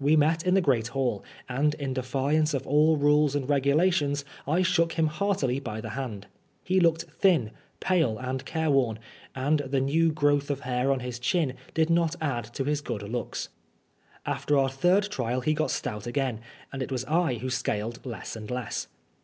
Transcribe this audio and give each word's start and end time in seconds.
We 0.00 0.16
met 0.16 0.44
in 0.44 0.54
the 0.54 0.60
great 0.60 0.88
hall, 0.88 1.22
and 1.48 1.74
in 1.74 1.92
defiance 1.94 2.52
of 2.52 2.66
all 2.66 2.96
rules 2.96 3.36
and 3.36 3.48
regulations, 3.48 4.24
I 4.44 4.62
shook 4.62 4.94
him 4.94 5.06
heartily 5.06 5.60
by 5.60 5.80
the 5.80 5.90
hand. 5.90 6.26
He 6.64 6.80
looked 6.80 7.04
thin, 7.04 7.52
pale, 7.78 8.18
and 8.18 8.44
careworn; 8.44 8.98
and 9.36 9.60
the 9.60 9.80
new 9.80 10.10
growth 10.10 10.50
of 10.50 10.62
hair 10.62 10.90
on 10.90 10.98
his 10.98 11.20
chin 11.20 11.54
did 11.74 11.90
not 11.90 12.16
add 12.20 12.42
to 12.54 12.64
his 12.64 12.80
good 12.80 13.02
looks. 13.04 13.50
THE 14.26 14.32
THIBD 14.32 14.46
TBIAL. 14.48 14.56
155 14.56 14.58
After 14.58 14.58
our 14.58 14.68
third 14.68 15.12
trial 15.12 15.40
he 15.42 15.54
got 15.54 15.70
stout 15.70 16.08
again, 16.08 16.40
and 16.72 16.82
it 16.82 16.90
was 16.90 17.04
I 17.04 17.34
who 17.34 17.48
scaled 17.48 18.04
less 18.04 18.34
and 18.34 18.50
less. 18.50 18.88